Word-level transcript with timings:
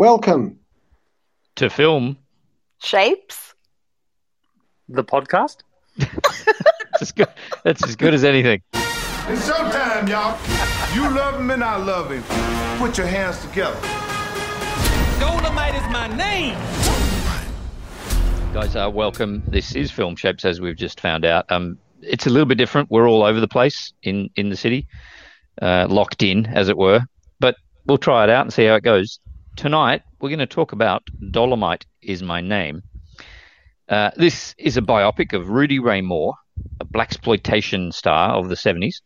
Welcome. 0.00 0.58
to 1.56 1.68
film. 1.68 2.16
Shapes? 2.78 3.52
The 4.88 5.04
podcast? 5.04 5.58
It's 5.98 7.02
as 7.02 7.12
good, 7.12 7.28
that's 7.64 7.84
as 7.84 7.96
good 7.96 8.14
as 8.14 8.24
anything. 8.24 8.62
It's 8.72 9.46
showtime, 9.46 10.08
y'all. 10.08 10.38
You 10.94 11.02
love 11.14 11.38
him 11.38 11.50
and 11.50 11.62
I 11.62 11.76
love 11.76 12.10
him. 12.10 12.22
Put 12.78 12.96
your 12.96 13.08
hands 13.08 13.44
together. 13.44 13.78
Dolomite 15.20 15.74
is 15.74 15.92
my 15.92 16.06
name. 16.16 16.54
Guys, 18.54 18.74
uh, 18.76 18.90
welcome. 18.90 19.42
This 19.48 19.76
is 19.76 19.90
Film 19.90 20.16
Shapes, 20.16 20.46
as 20.46 20.62
we've 20.62 20.76
just 20.76 20.98
found 20.98 21.26
out. 21.26 21.44
Um, 21.52 21.76
it's 22.00 22.26
a 22.26 22.30
little 22.30 22.46
bit 22.46 22.56
different. 22.56 22.90
We're 22.90 23.06
all 23.06 23.22
over 23.22 23.38
the 23.38 23.48
place 23.48 23.92
in, 24.02 24.30
in 24.34 24.48
the 24.48 24.56
city, 24.56 24.86
uh, 25.60 25.88
locked 25.90 26.22
in, 26.22 26.46
as 26.46 26.70
it 26.70 26.78
were. 26.78 27.02
But 27.38 27.56
we'll 27.84 27.98
try 27.98 28.24
it 28.24 28.30
out 28.30 28.46
and 28.46 28.52
see 28.52 28.64
how 28.64 28.76
it 28.76 28.82
goes. 28.82 29.20
Tonight, 29.60 30.00
we're 30.18 30.30
going 30.30 30.38
to 30.38 30.46
talk 30.46 30.72
about 30.72 31.02
Dolomite 31.32 31.84
is 32.00 32.22
My 32.22 32.40
Name. 32.40 32.82
Uh, 33.90 34.10
this 34.16 34.54
is 34.56 34.78
a 34.78 34.80
biopic 34.80 35.34
of 35.34 35.50
Rudy 35.50 35.78
Ray 35.78 36.00
Moore, 36.00 36.32
a 36.80 36.86
blaxploitation 36.86 37.92
star 37.92 38.30
of 38.30 38.48
the 38.48 38.54
70s. 38.54 39.02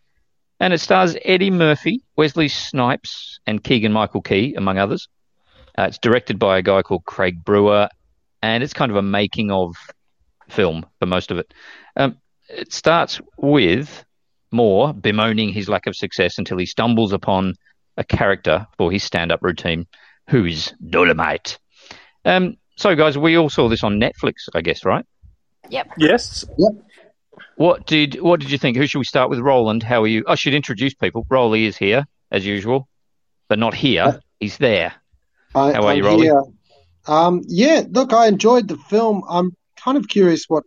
And 0.60 0.72
it 0.72 0.78
stars 0.78 1.16
Eddie 1.24 1.50
Murphy, 1.50 2.04
Wesley 2.14 2.46
Snipes, 2.46 3.40
and 3.48 3.64
Keegan 3.64 3.92
Michael 3.92 4.22
Key, 4.22 4.54
among 4.54 4.78
others. 4.78 5.08
Uh, 5.76 5.86
it's 5.88 5.98
directed 5.98 6.38
by 6.38 6.58
a 6.58 6.62
guy 6.62 6.82
called 6.82 7.04
Craig 7.04 7.44
Brewer, 7.44 7.88
and 8.40 8.62
it's 8.62 8.72
kind 8.72 8.92
of 8.92 8.96
a 8.96 9.02
making 9.02 9.50
of 9.50 9.74
film 10.48 10.86
for 11.00 11.06
most 11.06 11.32
of 11.32 11.38
it. 11.38 11.52
Um, 11.96 12.18
it 12.48 12.72
starts 12.72 13.20
with 13.38 14.04
Moore 14.52 14.94
bemoaning 14.94 15.48
his 15.48 15.68
lack 15.68 15.88
of 15.88 15.96
success 15.96 16.38
until 16.38 16.58
he 16.58 16.66
stumbles 16.66 17.12
upon 17.12 17.54
a 17.96 18.04
character 18.04 18.68
for 18.78 18.92
his 18.92 19.02
stand 19.02 19.32
up 19.32 19.42
routine, 19.42 19.88
who's 20.28 20.72
Dolomite. 20.86 21.58
Um, 22.24 22.56
so, 22.76 22.94
guys, 22.96 23.16
we 23.16 23.36
all 23.36 23.50
saw 23.50 23.68
this 23.68 23.84
on 23.84 24.00
Netflix, 24.00 24.48
I 24.54 24.60
guess, 24.60 24.84
right? 24.84 25.04
Yep. 25.70 25.92
Yes. 25.98 26.44
What 27.56 27.86
did 27.86 28.20
what 28.20 28.40
did 28.40 28.50
you 28.50 28.58
think? 28.58 28.76
Who 28.76 28.86
should 28.86 28.98
we 28.98 29.04
start 29.04 29.30
with? 29.30 29.38
Roland, 29.38 29.82
how 29.82 30.02
are 30.02 30.08
you? 30.08 30.24
I 30.26 30.34
should 30.34 30.54
introduce 30.54 30.94
people. 30.94 31.24
Rolly 31.30 31.66
is 31.66 31.76
here 31.76 32.04
as 32.30 32.44
usual, 32.44 32.88
but 33.48 33.58
not 33.58 33.74
here. 33.74 34.20
He's 34.40 34.58
there. 34.58 34.92
I, 35.54 35.72
How 35.72 35.84
are 35.84 35.92
I'm 35.92 35.98
you, 35.98 36.04
Rolly? 36.04 36.26
here. 36.26 36.42
Um, 37.06 37.42
yeah, 37.46 37.82
look, 37.88 38.12
I 38.12 38.26
enjoyed 38.26 38.66
the 38.66 38.76
film. 38.76 39.22
I'm 39.28 39.56
kind 39.76 39.96
of 39.96 40.08
curious 40.08 40.46
what, 40.48 40.64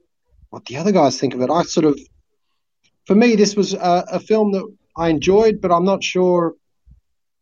what 0.49 0.65
the 0.65 0.77
other 0.77 0.91
guys 0.91 1.19
think 1.19 1.33
of 1.33 1.41
it. 1.41 1.49
I 1.49 1.63
sort 1.63 1.85
of, 1.85 1.99
for 3.05 3.15
me, 3.15 3.35
this 3.35 3.55
was 3.55 3.73
a, 3.73 4.05
a 4.13 4.19
film 4.19 4.53
that 4.53 4.65
I 4.95 5.09
enjoyed, 5.09 5.59
but 5.61 5.71
I'm 5.71 5.85
not 5.85 6.03
sure 6.03 6.53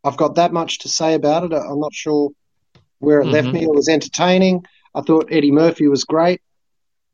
I've 0.06 0.16
got 0.16 0.36
that 0.36 0.52
much 0.52 0.80
to 0.80 0.88
say 0.88 1.14
about 1.14 1.44
it. 1.44 1.52
I'm 1.52 1.80
not 1.80 1.94
sure 1.94 2.30
where 3.00 3.20
it 3.22 3.28
left 3.28 3.52
Mhm. 3.52 3.52
me. 3.52 3.64
It 3.64 3.70
was 3.74 3.88
entertaining. 3.88 4.64
I 4.94 5.02
thought 5.02 5.28
Eddie 5.30 5.52
Murphy 5.52 5.88
was 5.88 6.04
great. 6.04 6.40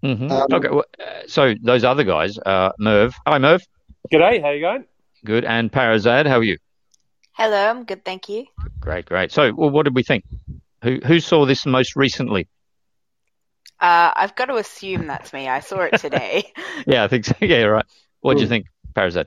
hmm 0.03 0.31
Um, 0.31 0.47
okay, 0.53 0.69
well, 0.69 0.85
uh, 1.01 1.23
so 1.27 1.55
those 1.63 1.85
other 1.85 2.05
guys, 2.05 2.39
uh, 2.39 2.71
Merv. 2.79 3.15
Hi, 3.27 3.39
Merv. 3.39 3.63
G'day, 4.13 4.41
how 4.43 4.51
you 4.51 4.61
going? 4.61 4.85
Good. 5.25 5.45
And 5.45 5.71
Parazad, 5.73 6.27
how 6.27 6.39
are 6.39 6.43
you? 6.45 6.59
Hello, 7.33 7.71
I'm 7.71 7.85
good, 7.85 8.05
thank 8.05 8.29
you. 8.29 8.47
Great, 8.81 9.07
great. 9.07 9.33
So, 9.33 9.53
well, 9.55 9.71
what 9.71 9.85
did 9.85 9.95
we 9.95 10.03
think? 10.03 10.25
Who 10.83 10.99
who 11.05 11.21
saw 11.21 11.47
this 11.47 11.67
most 11.67 11.97
recently? 11.97 12.49
Uh, 13.81 14.13
I've 14.15 14.35
got 14.37 14.47
to 14.47 14.57
assume 14.57 15.07
that's 15.07 15.33
me. 15.33 15.49
I 15.49 15.61
saw 15.61 15.81
it 15.81 15.97
today. 15.97 16.45
Yeah, 16.87 17.05
I 17.05 17.09
think 17.09 17.25
so. 17.25 17.35
Yeah, 17.41 17.63
right. 17.65 17.85
What 18.21 18.37
do 18.39 18.43
you 18.45 18.47
Hmm. 18.47 18.49
think, 18.49 18.67
Parazad? 18.95 19.27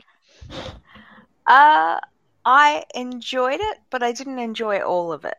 uh, 1.47 1.99
I 2.45 2.85
enjoyed 2.93 3.59
it, 3.59 3.77
but 3.89 4.03
I 4.03 4.11
didn't 4.11 4.39
enjoy 4.39 4.79
all 4.79 5.11
of 5.11 5.25
it. 5.25 5.37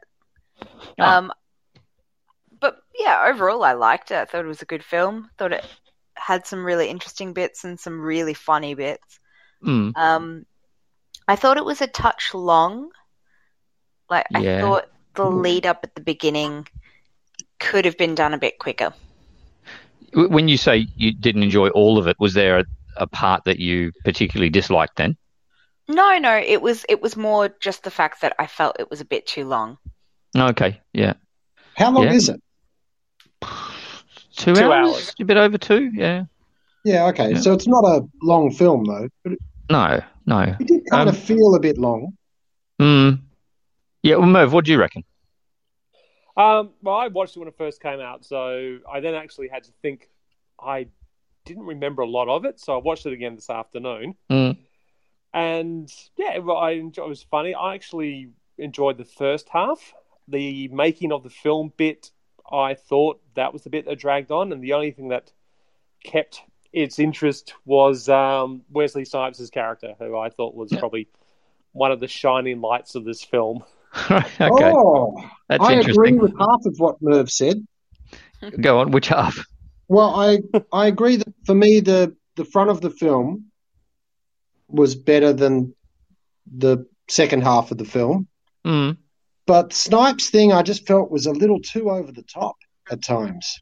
Ah. 0.98 1.18
Um, 1.18 1.32
but 2.58 2.78
yeah, 2.98 3.24
overall, 3.28 3.62
I 3.62 3.74
liked 3.74 4.10
it. 4.10 4.16
I 4.16 4.24
thought 4.24 4.44
it 4.44 4.48
was 4.48 4.62
a 4.62 4.66
good 4.66 4.82
film. 4.82 5.30
Thought 5.38 5.52
it 5.52 5.64
had 6.14 6.46
some 6.46 6.64
really 6.64 6.88
interesting 6.88 7.32
bits 7.32 7.64
and 7.64 7.78
some 7.78 8.00
really 8.00 8.34
funny 8.34 8.74
bits. 8.74 9.20
Mm. 9.62 9.96
Um, 9.96 10.46
I 11.28 11.36
thought 11.36 11.58
it 11.58 11.64
was 11.64 11.80
a 11.80 11.86
touch 11.86 12.34
long. 12.34 12.90
Like 14.10 14.26
Yeah. 14.30 14.58
I 14.58 14.60
thought 14.60 14.86
the 15.14 15.30
lead 15.30 15.66
up 15.66 15.80
at 15.82 15.94
the 15.94 16.00
beginning 16.00 16.66
could 17.58 17.84
have 17.84 17.96
been 17.96 18.14
done 18.14 18.34
a 18.34 18.38
bit 18.38 18.58
quicker. 18.58 18.92
When 20.14 20.48
you 20.48 20.56
say 20.56 20.86
you 20.96 21.12
didn't 21.12 21.42
enjoy 21.42 21.68
all 21.68 21.98
of 21.98 22.06
it, 22.06 22.16
was 22.18 22.34
there 22.34 22.58
a, 22.58 22.64
a 22.96 23.06
part 23.06 23.44
that 23.44 23.58
you 23.58 23.92
particularly 24.04 24.50
disliked? 24.50 24.96
Then, 24.96 25.16
No, 25.88 26.18
no, 26.18 26.36
it 26.36 26.60
was 26.60 26.84
it 26.88 27.00
was 27.00 27.16
more 27.16 27.48
just 27.60 27.84
the 27.84 27.90
fact 27.90 28.22
that 28.22 28.34
I 28.38 28.46
felt 28.46 28.76
it 28.80 28.90
was 28.90 29.00
a 29.00 29.04
bit 29.04 29.26
too 29.26 29.44
long. 29.44 29.78
okay, 30.36 30.80
yeah, 30.92 31.14
How 31.76 31.90
long 31.92 32.04
Yeah. 32.04 32.12
is 32.14 32.28
it? 32.28 32.40
two, 34.36 34.54
Two 34.54 34.62
hours? 34.62 34.94
hours. 34.94 35.14
a 35.20 35.24
bit 35.24 35.36
over 35.36 35.58
two. 35.58 35.90
Yeah, 35.94 36.24
Yeah, 36.84 37.06
okay. 37.06 37.30
Yeah. 37.32 37.38
So 37.40 37.52
it's 37.52 37.68
not 37.68 37.84
a 37.84 38.06
long 38.22 38.50
film, 38.52 38.84
though, 38.84 39.08
but 39.22 39.32
it, 39.34 39.38
no, 39.70 40.00
no. 40.26 40.40
it 40.58 40.66
did 40.66 40.82
kind 40.90 41.08
Um, 41.08 41.14
of 41.14 41.18
feel 41.18 41.54
a 41.54 41.60
bit 41.60 41.78
long. 41.78 42.16
Mm. 42.80 43.20
Yeah, 44.02 44.16
well, 44.16 44.26
Merv, 44.28 44.52
what 44.52 44.64
do 44.64 44.72
you 44.72 44.78
reckon? 44.78 45.04
Um, 46.36 46.70
well, 46.82 46.96
I 46.96 47.08
watched 47.08 47.34
it 47.36 47.38
when 47.38 47.48
it 47.48 47.56
first 47.56 47.80
came 47.80 47.98
out, 48.00 48.24
so 48.24 48.78
I 48.92 49.00
then 49.00 49.14
actually 49.14 49.48
had 49.48 49.64
to 49.64 49.72
think. 49.82 50.08
I 50.60 50.88
didn't 51.44 51.64
remember 51.64 52.02
a 52.02 52.06
lot 52.08 52.28
of 52.28 52.44
it, 52.44 52.58
so 52.60 52.74
I 52.74 52.78
watched 52.78 53.06
it 53.06 53.12
again 53.12 53.34
this 53.36 53.48
afternoon. 53.50 54.14
Mm. 54.30 54.56
And 55.36 55.92
yeah, 56.16 56.38
well, 56.38 56.56
I 56.56 56.70
enjoyed, 56.70 57.04
it 57.04 57.08
was 57.10 57.22
funny. 57.22 57.54
I 57.54 57.74
actually 57.74 58.30
enjoyed 58.56 58.96
the 58.96 59.04
first 59.04 59.50
half. 59.50 59.92
The 60.28 60.68
making 60.68 61.12
of 61.12 61.24
the 61.24 61.30
film 61.30 61.74
bit, 61.76 62.10
I 62.50 62.72
thought 62.72 63.20
that 63.34 63.52
was 63.52 63.62
the 63.62 63.68
bit 63.68 63.84
that 63.84 63.98
dragged 63.98 64.30
on, 64.30 64.50
and 64.50 64.64
the 64.64 64.72
only 64.72 64.92
thing 64.92 65.08
that 65.08 65.30
kept 66.02 66.40
its 66.72 66.98
interest 66.98 67.52
was 67.66 68.08
um, 68.08 68.62
Wesley 68.70 69.04
Snipes' 69.04 69.50
character, 69.50 69.92
who 69.98 70.16
I 70.16 70.30
thought 70.30 70.54
was 70.54 70.72
probably 70.72 71.06
one 71.72 71.92
of 71.92 72.00
the 72.00 72.08
shining 72.08 72.62
lights 72.62 72.94
of 72.94 73.04
this 73.04 73.22
film. 73.22 73.62
okay, 74.10 74.48
Oh, 74.74 75.22
that's 75.50 75.62
I 75.62 75.74
agree 75.74 76.14
with 76.14 76.32
half 76.38 76.64
of 76.64 76.76
what 76.78 76.96
Merv 77.02 77.30
said. 77.30 77.62
Go 78.58 78.78
on. 78.78 78.90
Which 78.90 79.08
half? 79.08 79.36
Well, 79.88 80.18
I 80.18 80.38
I 80.72 80.86
agree 80.86 81.16
that 81.16 81.28
for 81.44 81.54
me 81.54 81.80
the 81.80 82.16
the 82.36 82.46
front 82.46 82.70
of 82.70 82.80
the 82.80 82.90
film 82.90 83.50
was 84.68 84.94
better 84.94 85.32
than 85.32 85.74
the 86.46 86.86
second 87.08 87.42
half 87.42 87.70
of 87.70 87.78
the 87.78 87.84
film. 87.84 88.28
Mm. 88.64 88.96
But 89.46 89.72
Snipes' 89.72 90.30
thing 90.30 90.52
I 90.52 90.62
just 90.62 90.86
felt 90.86 91.10
was 91.10 91.26
a 91.26 91.32
little 91.32 91.60
too 91.60 91.90
over 91.90 92.10
the 92.10 92.22
top 92.22 92.56
at 92.90 93.02
times. 93.02 93.60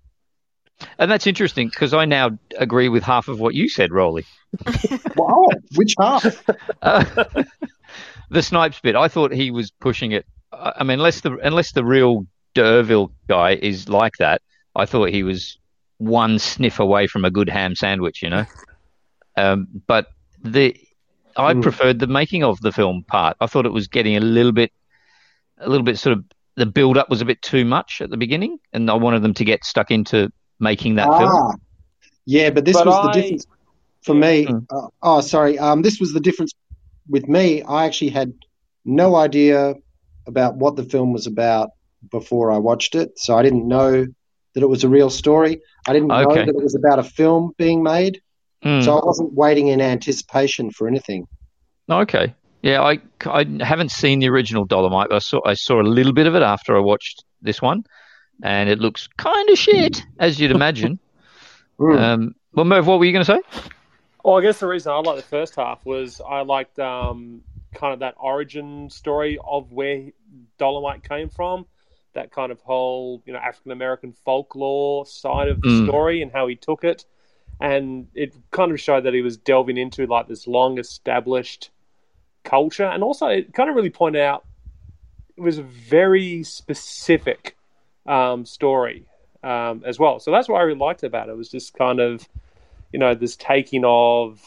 And 0.98 1.10
that's 1.10 1.26
interesting 1.26 1.68
because 1.68 1.94
I 1.94 2.04
now 2.04 2.38
agree 2.58 2.88
with 2.88 3.02
half 3.02 3.28
of 3.28 3.38
what 3.38 3.54
you 3.54 3.68
said, 3.68 3.92
Rolly. 3.92 4.24
Wow, 5.16 5.46
which 5.76 5.94
half? 5.98 6.44
Uh, 6.82 7.04
the 8.30 8.42
Snipes 8.42 8.80
bit, 8.80 8.96
I 8.96 9.08
thought 9.08 9.32
he 9.32 9.50
was 9.50 9.70
pushing 9.70 10.12
it. 10.12 10.26
I 10.52 10.72
I 10.78 10.84
mean, 10.84 10.98
unless 10.98 11.20
the 11.20 11.36
unless 11.38 11.72
the 11.72 11.84
real 11.84 12.26
D'Urville 12.54 13.12
guy 13.28 13.52
is 13.54 13.88
like 13.88 14.14
that, 14.18 14.42
I 14.74 14.86
thought 14.86 15.10
he 15.10 15.22
was 15.22 15.58
one 15.98 16.38
sniff 16.38 16.78
away 16.80 17.06
from 17.06 17.24
a 17.24 17.30
good 17.30 17.48
ham 17.48 17.74
sandwich, 17.74 18.22
you 18.22 18.30
know. 18.30 18.44
Um, 19.36 19.68
but 19.86 20.08
the 20.42 20.76
I 21.36 21.52
Mm. 21.54 21.62
preferred 21.62 21.98
the 21.98 22.06
making 22.06 22.44
of 22.44 22.60
the 22.60 22.72
film 22.72 23.04
part. 23.06 23.36
I 23.40 23.46
thought 23.46 23.66
it 23.66 23.72
was 23.72 23.88
getting 23.88 24.16
a 24.16 24.20
little 24.20 24.52
bit, 24.52 24.72
a 25.58 25.68
little 25.68 25.84
bit 25.84 25.98
sort 25.98 26.16
of 26.18 26.24
the 26.56 26.66
build 26.66 26.96
up 26.96 27.10
was 27.10 27.20
a 27.20 27.24
bit 27.24 27.42
too 27.42 27.64
much 27.64 28.00
at 28.00 28.10
the 28.10 28.16
beginning, 28.16 28.58
and 28.72 28.88
I 28.90 28.94
wanted 28.94 29.22
them 29.22 29.34
to 29.34 29.44
get 29.44 29.64
stuck 29.64 29.90
into 29.90 30.30
making 30.60 30.94
that 30.96 31.08
film. 31.18 31.30
Ah, 31.32 31.54
yeah, 32.26 32.50
but 32.50 32.64
this 32.64 32.76
But 32.76 32.86
was 32.86 32.94
I- 32.94 33.06
the 33.06 33.12
difference 33.22 33.46
for 34.02 34.14
me. 34.14 34.46
Mm. 34.46 34.66
Uh, 34.70 34.88
oh, 35.02 35.20
sorry. 35.20 35.58
Um, 35.58 35.82
this 35.82 35.98
was 35.98 36.12
the 36.12 36.20
difference 36.20 36.52
with 37.08 37.26
me. 37.28 37.62
I 37.62 37.86
actually 37.86 38.10
had 38.10 38.32
no 38.84 39.16
idea 39.16 39.74
about 40.26 40.56
what 40.56 40.76
the 40.76 40.84
film 40.84 41.12
was 41.12 41.26
about 41.26 41.70
before 42.10 42.52
I 42.52 42.58
watched 42.58 42.94
it, 42.94 43.18
so 43.18 43.36
I 43.36 43.42
didn't 43.42 43.66
know 43.66 44.06
that 44.54 44.62
it 44.62 44.68
was 44.68 44.84
a 44.84 44.88
real 44.88 45.10
story. 45.10 45.60
I 45.88 45.92
didn't 45.92 46.08
know 46.08 46.32
that 46.34 46.48
it 46.48 46.54
was 46.54 46.74
about 46.76 46.98
a 47.00 47.02
film 47.02 47.52
being 47.58 47.82
made, 47.82 48.20
Hmm. 48.64 48.80
so 48.80 48.98
I 48.98 49.04
wasn't 49.04 49.32
waiting 49.34 49.68
in 49.68 49.80
anticipation 49.80 50.70
for 50.70 50.88
anything. 50.88 51.26
Okay. 51.88 52.34
Yeah, 52.62 52.80
I, 52.82 52.98
I 53.26 53.44
haven't 53.60 53.90
seen 53.90 54.20
the 54.20 54.28
original 54.30 54.64
Dolomite, 54.64 55.10
but 55.10 55.16
I 55.16 55.18
saw 55.18 55.40
I 55.44 55.52
saw 55.54 55.80
a 55.80 55.84
little 55.84 56.14
bit 56.14 56.26
of 56.26 56.34
it 56.34 56.42
after 56.42 56.74
I 56.74 56.80
watched 56.80 57.22
this 57.42 57.60
one, 57.60 57.84
and 58.42 58.70
it 58.70 58.78
looks 58.78 59.06
kind 59.18 59.50
of 59.50 59.58
shit, 59.58 60.02
as 60.18 60.40
you'd 60.40 60.50
imagine. 60.50 60.98
Mm. 61.78 62.00
um, 62.00 62.34
well, 62.54 62.64
Merv, 62.64 62.86
what 62.86 62.98
were 62.98 63.04
you 63.04 63.12
going 63.12 63.24
to 63.24 63.32
say? 63.32 63.70
Well, 64.24 64.38
I 64.38 64.40
guess 64.40 64.60
the 64.60 64.66
reason 64.66 64.90
I 64.92 64.96
liked 64.96 65.18
the 65.18 65.28
first 65.28 65.56
half 65.56 65.84
was 65.84 66.22
I 66.26 66.40
liked 66.40 66.78
um, 66.78 67.42
kind 67.74 67.92
of 67.92 67.98
that 68.00 68.14
origin 68.18 68.88
story 68.88 69.38
of 69.46 69.70
where 69.70 70.06
Dolomite 70.58 71.06
came 71.06 71.28
from, 71.28 71.66
that 72.14 72.30
kind 72.30 72.50
of 72.50 72.60
whole 72.62 73.22
you 73.26 73.34
know 73.34 73.38
African 73.40 73.72
American 73.72 74.14
folklore 74.24 75.04
side 75.04 75.48
of 75.50 75.60
the 75.60 75.68
Mm. 75.68 75.86
story 75.86 76.22
and 76.22 76.32
how 76.32 76.46
he 76.46 76.56
took 76.56 76.82
it, 76.84 77.04
and 77.60 78.08
it 78.14 78.34
kind 78.50 78.72
of 78.72 78.80
showed 78.80 79.04
that 79.04 79.14
he 79.14 79.22
was 79.22 79.36
delving 79.36 79.76
into 79.76 80.06
like 80.06 80.28
this 80.28 80.46
long 80.46 80.78
established 80.78 81.70
culture, 82.42 82.84
and 82.84 83.02
also 83.02 83.26
it 83.28 83.54
kind 83.54 83.70
of 83.70 83.76
really 83.76 83.90
pointed 83.90 84.22
out 84.22 84.44
it 85.36 85.40
was 85.40 85.58
a 85.58 85.62
very 85.62 86.42
specific 86.44 87.56
um, 88.06 88.44
story 88.44 89.04
um, 89.42 89.82
as 89.84 89.98
well. 89.98 90.20
So 90.20 90.30
that's 90.30 90.48
what 90.48 90.58
I 90.58 90.62
really 90.62 90.78
liked 90.78 91.02
about 91.02 91.28
it. 91.28 91.32
It 91.32 91.36
was 91.36 91.50
just 91.50 91.74
kind 91.74 92.00
of, 92.00 92.28
you 92.92 92.98
know, 92.98 93.14
this 93.14 93.36
taking 93.36 93.84
of. 93.84 94.40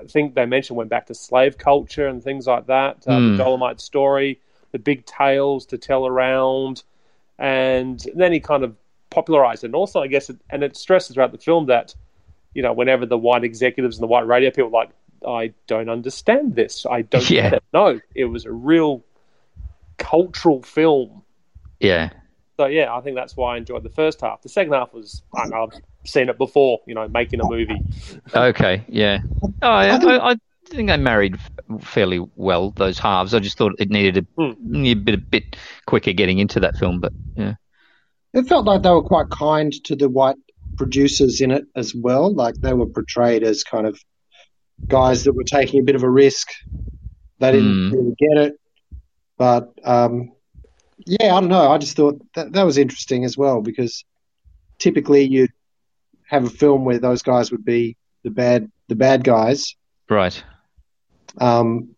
I 0.00 0.04
think 0.04 0.34
they 0.34 0.46
mentioned 0.46 0.76
went 0.76 0.90
back 0.90 1.06
to 1.06 1.14
slave 1.14 1.58
culture 1.58 2.06
and 2.06 2.22
things 2.22 2.46
like 2.46 2.66
that. 2.66 3.04
Uh, 3.06 3.18
Mm. 3.18 3.36
The 3.36 3.44
Dolomite 3.44 3.80
story, 3.80 4.40
the 4.70 4.78
big 4.78 5.04
tales 5.06 5.66
to 5.66 5.78
tell 5.78 6.06
around, 6.06 6.84
and 7.38 8.04
then 8.14 8.32
he 8.32 8.40
kind 8.40 8.64
of 8.64 8.76
popularized 9.10 9.64
it. 9.64 9.68
And 9.68 9.74
also, 9.74 10.00
I 10.00 10.06
guess, 10.06 10.30
it, 10.30 10.36
and 10.50 10.62
it 10.62 10.76
stresses 10.76 11.14
throughout 11.14 11.32
the 11.32 11.38
film 11.38 11.66
that, 11.66 11.94
you 12.54 12.62
know, 12.62 12.72
whenever 12.72 13.06
the 13.06 13.18
white 13.18 13.44
executives 13.44 13.96
and 13.96 14.02
the 14.02 14.06
white 14.08 14.26
radio 14.26 14.50
people 14.50 14.70
were 14.70 14.78
like, 14.78 14.90
I 15.26 15.52
don't 15.66 15.88
understand 15.88 16.54
this. 16.56 16.84
I 16.84 17.02
don't 17.02 17.28
Yeah. 17.30 17.42
get 17.42 17.52
it. 17.54 17.64
No, 17.72 18.00
it 18.14 18.24
was 18.26 18.44
a 18.44 18.52
real 18.52 19.04
cultural 19.98 20.62
film. 20.62 21.22
Yeah. 21.80 22.10
So 22.58 22.66
yeah, 22.66 22.94
I 22.94 23.00
think 23.00 23.16
that's 23.16 23.36
why 23.36 23.54
I 23.54 23.58
enjoyed 23.58 23.82
the 23.82 23.88
first 23.90 24.20
half. 24.20 24.42
The 24.42 24.48
second 24.48 24.72
half 24.72 24.92
was 24.92 25.22
I 25.34 25.46
know 25.48 25.64
I've 25.72 25.80
seen 26.04 26.28
it 26.28 26.38
before, 26.38 26.80
you 26.86 26.94
know, 26.94 27.08
making 27.08 27.40
a 27.40 27.44
movie. 27.48 27.80
Okay. 28.34 28.84
Yeah. 28.88 29.18
Oh, 29.62 29.68
I, 29.68 29.94
I 29.94 29.98
think- 29.98 30.10
I, 30.22 30.30
I 30.32 30.36
think 30.74 30.88
they 30.88 30.96
married 30.96 31.36
fairly 31.80 32.20
well 32.36 32.70
those 32.70 32.98
halves. 32.98 33.34
I 33.34 33.38
just 33.40 33.58
thought 33.58 33.72
it 33.78 33.90
needed 33.90 34.18
a, 34.38 34.42
Hmm. 34.42 34.52
needed 34.60 34.98
a 34.98 35.04
bit 35.04 35.14
a 35.14 35.18
bit 35.18 35.56
quicker 35.86 36.12
getting 36.12 36.38
into 36.38 36.60
that 36.60 36.76
film, 36.76 37.00
but 37.00 37.12
yeah. 37.36 37.54
It 38.32 38.46
felt 38.48 38.64
like 38.64 38.82
they 38.82 38.90
were 38.90 39.02
quite 39.02 39.28
kind 39.30 39.72
to 39.84 39.94
the 39.96 40.08
white 40.08 40.36
producers 40.76 41.40
in 41.40 41.50
it 41.50 41.64
as 41.76 41.94
well. 41.94 42.32
Like 42.34 42.54
they 42.62 42.72
were 42.74 42.86
portrayed 42.86 43.42
as 43.42 43.64
kind 43.64 43.86
of 43.86 43.98
guys 44.88 45.24
that 45.24 45.32
were 45.34 45.44
taking 45.44 45.80
a 45.80 45.84
bit 45.84 45.96
of 45.96 46.02
a 46.02 46.10
risk. 46.10 46.48
They 47.38 47.52
didn't 47.52 47.90
Hmm. 47.90 47.90
really 47.90 48.14
get 48.18 48.38
it, 48.46 48.54
but 49.38 49.72
um, 49.84 50.32
yeah, 51.06 51.34
I 51.34 51.40
don't 51.40 51.48
know. 51.48 51.70
I 51.70 51.78
just 51.78 51.96
thought 51.96 52.20
that 52.34 52.52
that 52.52 52.62
was 52.62 52.78
interesting 52.78 53.24
as 53.24 53.36
well 53.36 53.60
because 53.62 54.04
typically 54.78 55.24
you'd 55.24 55.50
have 56.28 56.44
a 56.44 56.50
film 56.50 56.84
where 56.84 56.98
those 56.98 57.22
guys 57.22 57.50
would 57.50 57.64
be 57.64 57.96
the 58.24 58.30
bad 58.30 58.70
the 58.88 58.94
bad 58.94 59.24
guys, 59.24 59.74
Right. 60.08 60.42
um, 61.40 61.96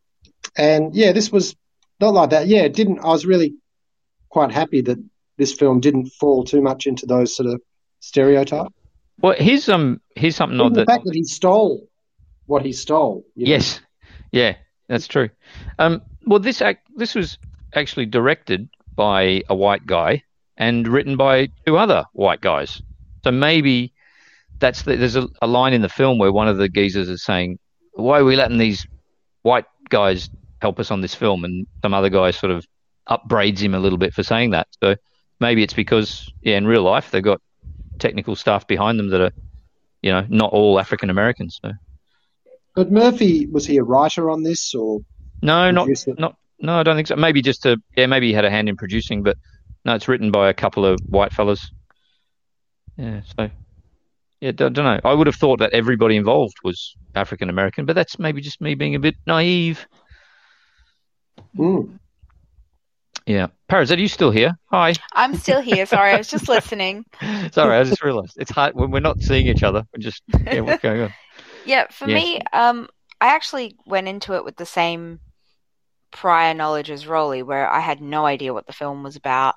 and 0.57 0.95
yeah, 0.95 1.13
this 1.13 1.31
was 1.33 1.55
not 2.01 2.15
like 2.15 2.31
that. 2.31 2.47
Yeah, 2.47 2.63
it 2.63 2.75
didn't. 2.75 3.01
I 3.01 3.09
was 3.09 3.27
really 3.27 3.55
quite 4.31 4.53
happy 4.53 4.81
that 4.83 4.99
this 5.39 5.53
film 5.53 5.81
didn't 5.81 6.07
fall 6.21 6.45
too 6.45 6.63
much 6.63 6.87
into 6.87 7.07
those 7.07 7.37
sort 7.37 7.49
of 7.51 7.61
stereotypes. 8.05 8.75
Well, 9.21 9.35
here's 9.39 9.69
um 9.69 10.01
here's 10.17 10.37
something 10.37 10.61
odd 10.61 10.75
the 10.75 10.81
that 10.81 10.87
fact 10.87 11.05
that 11.05 11.15
he 11.15 11.25
stole 11.25 11.89
what 12.47 12.65
he 12.65 12.73
stole. 12.73 13.25
you 13.35 13.47
know. 13.47 13.51
Yes, 13.51 13.81
yeah, 14.33 14.57
that's 14.89 15.07
true. 15.07 15.31
Um, 15.79 16.03
well, 16.27 16.39
this 16.39 16.61
act 16.61 16.89
this 16.97 17.15
was 17.15 17.39
actually 17.75 18.07
directed 18.07 18.69
by 18.95 19.43
a 19.49 19.55
white 19.55 19.87
guy 19.87 20.23
and 20.57 20.87
written 20.87 21.17
by 21.17 21.49
two 21.67 21.77
other 21.77 22.05
white 22.13 22.41
guys. 22.41 22.83
So 23.25 23.31
maybe 23.31 23.93
that's 24.59 24.83
the, 24.83 24.97
there's 24.97 25.17
a, 25.17 25.27
a 25.41 25.47
line 25.47 25.73
in 25.73 25.83
the 25.83 25.89
film 25.89 26.19
where 26.19 26.33
one 26.33 26.49
of 26.49 26.59
the 26.59 26.69
geezers 26.69 27.09
is 27.09 27.25
saying, 27.25 27.59
"Why 27.93 28.21
are 28.21 28.25
we 28.25 28.37
letting 28.37 28.59
these 28.59 28.87
white 29.43 29.67
guys 29.89 30.29
help 30.61 30.79
us 30.79 30.91
on 30.91 31.01
this 31.01 31.15
film?" 31.15 31.45
And 31.45 31.67
some 31.83 31.95
other 31.95 32.11
guy 32.11 32.31
sort 32.31 32.53
of 32.53 32.67
upbraids 33.07 33.63
him 33.63 33.75
a 33.75 33.79
little 33.81 33.99
bit 33.99 34.13
for 34.13 34.23
saying 34.23 34.51
that. 34.51 34.69
So 34.83 34.97
maybe 35.41 35.63
it's 35.63 35.75
because 35.75 36.33
yeah, 36.43 36.57
in 36.57 36.67
real 36.67 36.83
life 36.83 37.11
they've 37.11 37.23
got 37.23 37.41
technical 37.99 38.37
staff 38.37 38.67
behind 38.67 38.99
them 38.99 39.09
that 39.11 39.21
are, 39.21 39.33
you 40.03 40.13
know, 40.13 40.27
not 40.29 40.53
all 40.53 40.79
African 40.79 41.11
Americans. 41.11 41.59
So. 41.63 41.73
But 42.75 42.91
Murphy 42.91 43.47
was 43.47 43.67
he 43.67 43.77
a 43.77 43.85
writer 43.85 44.31
on 44.31 44.43
this 44.43 44.75
or 44.75 45.01
No, 45.43 45.71
not 45.71 45.89
not 46.19 46.37
no, 46.61 46.81
I 46.81 46.83
don't 46.83 46.97
think 46.97 47.09
so. 47.09 47.17
Maybe 47.17 47.43
just 47.43 47.63
to 47.63 47.77
yeah, 47.97 48.07
maybe 48.07 48.29
he 48.29 48.33
had 48.33 48.45
a 48.45 48.51
hand 48.51 48.69
in 48.69 48.77
producing, 48.77 49.23
but 49.23 49.37
no, 49.85 49.95
it's 49.95 50.09
written 50.09 50.31
by 50.31 50.49
a 50.49 50.55
couple 50.55 50.87
of 50.87 50.99
white 51.09 51.33
fellas. 51.33 51.71
Yeah, 52.97 53.21
so 53.37 53.51
yeah, 54.41 54.53
don't, 54.53 54.73
don't 54.73 54.85
know. 54.85 55.01
I 55.05 55.15
would 55.15 55.27
have 55.27 55.37
thought 55.37 55.61
that 55.61 55.73
everybody 55.73 56.17
involved 56.17 56.55
was 56.63 56.97
African 57.15 57.51
American, 57.51 57.87
but 57.87 57.95
that's 57.95 58.19
maybe 58.19 58.41
just 58.41 58.61
me 58.61 58.75
being 58.75 58.95
a 58.95 59.01
bit 59.01 59.15
naive. 59.27 59.87
Hmm. 61.57 61.97
Yeah, 63.27 63.47
Paris, 63.69 63.91
are 63.91 63.99
you 63.99 64.09
still 64.09 64.31
here? 64.31 64.53
Hi. 64.71 64.95
I'm 65.15 65.35
still 65.35 65.61
here. 65.63 65.87
Sorry, 65.87 66.13
I 66.13 66.19
was 66.19 66.29
just 66.29 66.49
listening. 66.49 67.07
Sorry, 67.53 67.77
I 67.77 67.85
just 67.85 68.03
realised 68.03 68.35
it's 68.37 68.51
hard 68.51 68.75
when 68.75 68.91
we're 68.91 69.01
not 69.01 69.21
seeing 69.23 69.47
each 69.47 69.63
other. 69.63 69.85
We're 69.95 70.03
just 70.03 70.23
yeah, 70.51 70.61
what's 70.61 70.83
going 70.83 71.01
on? 71.01 71.15
Yeah, 71.67 71.87
for 71.91 72.07
Yes. 72.07 72.23
me, 72.23 72.41
um, 72.53 72.89
I 73.21 73.29
actually 73.35 73.77
went 73.87 74.07
into 74.09 74.35
it 74.35 74.45
with 74.45 74.57
the 74.57 74.67
same 74.67 75.21
prior 76.11 76.55
knowledge 76.55 76.91
as 76.91 77.07
Rolly, 77.07 77.43
where 77.43 77.71
I 77.71 77.81
had 77.81 78.01
no 78.03 78.27
idea 78.27 78.53
what 78.53 78.67
the 78.67 78.73
film 78.75 79.03
was 79.03 79.17
about, 79.17 79.55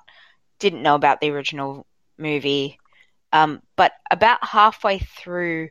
didn't 0.58 0.82
know 0.82 0.94
about 0.94 1.20
the 1.20 1.30
original 1.30 1.86
movie. 2.16 2.78
Um, 3.32 3.62
but 3.76 3.92
about 4.10 4.42
halfway 4.44 5.00
through, 5.00 5.68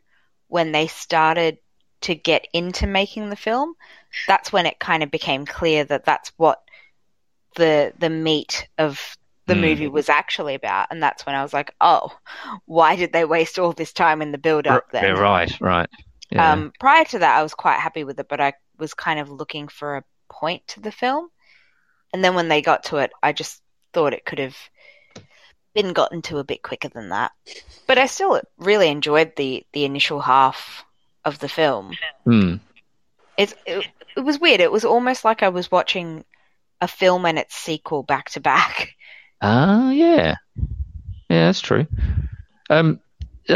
when 0.48 0.72
they 0.72 0.88
started 0.88 1.58
to 2.02 2.16
get 2.16 2.48
into 2.54 2.86
making 2.88 3.30
the 3.30 3.36
film, 3.36 3.74
that's 4.28 4.54
when 4.54 4.66
it 4.68 4.80
kind 4.80 5.04
of 5.04 5.10
became 5.12 5.46
clear 5.46 5.84
that 5.86 6.06
that's 6.06 6.32
what 6.38 6.60
the 7.58 7.94
the 8.00 8.10
meat 8.10 8.68
of 8.78 9.18
the 9.46 9.56
Hmm. 9.56 9.62
movie 9.62 9.88
was 9.88 10.10
actually 10.10 10.56
about, 10.56 10.88
and 10.92 11.02
that's 11.02 11.26
when 11.26 11.36
I 11.36 11.42
was 11.42 11.54
like, 11.54 11.74
oh, 11.80 12.16
why 12.66 12.96
did 12.96 13.14
they 13.14 13.24
waste 13.26 13.58
all 13.60 13.72
this 13.74 13.94
time 13.94 14.22
in 14.22 14.32
the 14.32 14.38
build 14.38 14.68
up? 14.68 14.92
Then, 14.92 15.16
right, 15.16 15.52
right. 15.62 15.90
Yeah. 16.32 16.52
um, 16.52 16.74
prior 16.80 17.06
to 17.06 17.20
that, 17.20 17.38
I 17.38 17.44
was 17.44 17.54
quite 17.54 17.80
happy 17.80 18.04
with 18.04 18.20
it, 18.20 18.28
but 18.28 18.42
I 18.42 18.54
was 18.78 18.94
kind 18.94 19.20
of 19.20 19.30
looking 19.30 19.70
for 19.70 19.98
a 19.98 20.04
point 20.30 20.68
to 20.70 20.82
the 20.82 20.92
film. 20.92 21.30
And 22.14 22.24
then 22.24 22.36
when 22.36 22.50
they 22.50 22.62
got 22.62 22.84
to 22.86 22.98
it, 22.98 23.12
I 23.24 23.32
just 23.32 23.62
thought 23.94 24.14
it 24.14 24.26
could 24.26 24.40
have 24.40 24.58
been 25.74 25.94
gotten 25.94 26.22
to 26.24 26.40
a 26.40 26.44
bit 26.44 26.62
quicker 26.64 26.90
than 26.90 27.10
that. 27.10 27.32
But 27.86 27.98
I 27.98 28.08
still 28.08 28.42
really 28.58 28.90
enjoyed 28.90 29.34
the 29.38 29.66
the 29.74 29.86
initial 29.86 30.20
half 30.20 30.84
of 31.24 31.40
the 31.40 31.50
film. 31.50 31.94
Hmm. 32.26 32.56
It's 33.38 33.54
it, 33.66 33.88
it 34.18 34.22
was 34.22 34.40
weird. 34.40 34.60
It 34.60 34.72
was 34.72 34.84
almost 34.84 35.24
like 35.24 35.44
I 35.44 35.50
was 35.50 35.72
watching 35.72 36.26
a 36.82 36.88
film 36.88 37.26
and 37.26 37.38
its 37.40 37.56
sequel 37.56 38.04
back 38.04 38.30
to 38.32 38.40
back. 38.40 38.96
Ah, 39.42 39.92
yeah, 39.92 40.36
yeah, 41.30 41.46
that's 41.46 41.62
true. 41.62 41.86
Um, 42.70 43.00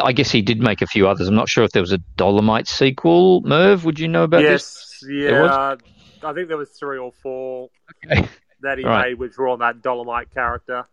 I 0.03 0.13
guess 0.13 0.31
he 0.31 0.41
did 0.41 0.61
make 0.61 0.81
a 0.81 0.87
few 0.87 1.07
others. 1.07 1.27
I'm 1.27 1.35
not 1.35 1.49
sure 1.49 1.63
if 1.63 1.71
there 1.71 1.81
was 1.81 1.91
a 1.91 1.97
Dolomite 2.17 2.67
sequel. 2.67 3.41
Merv, 3.41 3.83
would 3.85 3.99
you 3.99 4.07
know 4.07 4.23
about 4.23 4.41
this? 4.41 5.03
yes, 5.09 5.23
yeah. 5.33 5.75
I 6.23 6.33
think 6.33 6.47
there 6.47 6.57
was 6.57 6.69
three 6.69 6.97
or 6.99 7.11
four 7.23 7.69
Okay. 8.05 8.27
that 8.61 8.77
he 8.77 8.85
Right. 8.85 9.09
made, 9.09 9.19
which 9.19 9.37
were 9.37 9.49
on 9.49 9.59
that 9.59 9.81
Dolomite 9.81 10.31
character. 10.33 10.85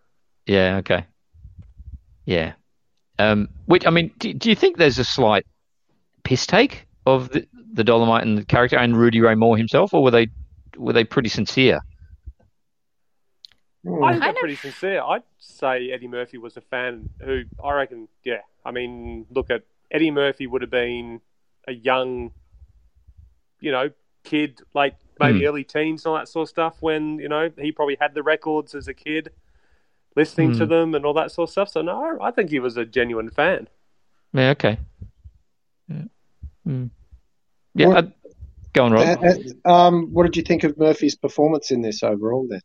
Yeah. 0.46 0.76
Okay. 0.78 1.04
Yeah. 2.24 2.54
Um, 3.18 3.48
which 3.66 3.86
I 3.86 3.90
mean, 3.90 4.10
do, 4.18 4.32
do 4.32 4.48
you 4.48 4.54
think 4.54 4.76
there's 4.78 4.98
a 4.98 5.04
slight 5.04 5.44
piss 6.24 6.46
take 6.46 6.86
of 7.04 7.30
the, 7.30 7.46
the 7.72 7.84
Dolomite 7.84 8.24
and 8.24 8.38
the 8.38 8.44
character 8.44 8.78
and 8.78 8.96
Rudy 8.96 9.20
Ray 9.20 9.34
Moore 9.34 9.56
himself, 9.56 9.92
or 9.92 10.02
were 10.02 10.10
they 10.10 10.28
were 10.76 10.92
they 10.92 11.04
pretty 11.04 11.28
sincere? 11.28 11.80
Hmm. 13.84 14.02
I 14.04 14.10
think 14.12 14.22
Kind 14.22 14.34
they're 14.36 14.40
pretty 14.40 14.56
sincere. 14.56 15.02
I'd 15.02 15.22
say 15.38 15.90
Eddie 15.92 16.08
Murphy 16.08 16.38
was 16.38 16.56
a 16.56 16.60
fan 16.60 17.08
who 17.20 17.42
I 17.62 17.72
reckon, 17.74 18.08
yeah. 18.24 18.40
I 18.64 18.70
mean, 18.70 19.26
look 19.30 19.50
at 19.50 19.62
Eddie 19.90 20.10
Murphy 20.10 20.46
would 20.46 20.62
have 20.62 20.70
been 20.70 21.20
a 21.66 21.72
young, 21.72 22.32
you 23.60 23.70
know, 23.72 23.90
kid, 24.24 24.60
like 24.74 24.96
maybe 25.20 25.40
Hmm. 25.40 25.46
early 25.46 25.64
teens 25.64 26.04
and 26.04 26.10
all 26.12 26.18
that 26.18 26.28
sort 26.28 26.44
of 26.46 26.48
stuff. 26.50 26.76
When 26.80 27.18
you 27.18 27.28
know 27.28 27.50
he 27.58 27.72
probably 27.72 27.96
had 28.00 28.14
the 28.14 28.22
records 28.22 28.74
as 28.74 28.88
a 28.88 28.94
kid, 28.94 29.30
listening 30.16 30.52
to 30.54 30.64
Hmm. 30.64 30.70
them 30.70 30.94
and 30.94 31.04
all 31.06 31.14
that 31.14 31.30
sort 31.32 31.48
of 31.48 31.52
stuff. 31.52 31.68
So 31.70 31.80
no, 31.82 32.18
I 32.20 32.30
think 32.30 32.50
he 32.50 32.58
was 32.58 32.76
a 32.76 32.84
genuine 32.84 33.30
fan. 33.30 33.68
Yeah. 34.32 34.50
Okay. 34.50 34.78
Yeah. 35.88 36.04
Hmm. 36.64 36.86
Yeah. 37.74 37.86
What- 37.86 38.04
uh, 38.04 38.08
go 38.74 38.84
on, 38.84 38.92
Rob. 38.92 39.18
Uh, 39.24 39.28
uh, 39.64 39.70
um, 39.72 40.12
what 40.12 40.24
did 40.24 40.36
you 40.36 40.42
think 40.42 40.64
of 40.64 40.76
Murphy's 40.76 41.16
performance 41.16 41.70
in 41.70 41.80
this 41.80 42.02
overall? 42.02 42.46
Then 42.50 42.60